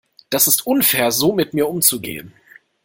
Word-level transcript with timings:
Das 0.31 0.47
ist 0.47 0.65
unfair 0.65 1.11
so 1.11 1.31
mit 1.31 1.53
mir 1.53 1.69
umzugehen. 1.69 2.33